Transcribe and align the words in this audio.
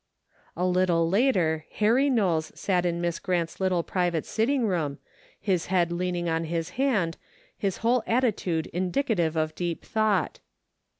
A 0.57 0.65
little 0.65 1.07
later 1.07 1.67
Harry 1.73 2.09
Knowles 2.09 2.51
sat 2.59 2.87
in 2.87 3.01
Miss 3.01 3.19
Grant's 3.19 3.59
little 3.59 3.83
private 3.83 4.25
sitting 4.25 4.65
room, 4.65 4.97
his 5.39 5.67
head 5.67 5.91
leaning 5.91 6.27
on 6.27 6.45
his 6.45 6.69
hand, 6.71 7.17
his 7.55 7.77
whole 7.85 8.01
attitude 8.07 8.65
in 8.73 8.91
dicative 8.91 9.35
of 9.35 9.53
deep 9.53 9.85
thought. 9.85 10.39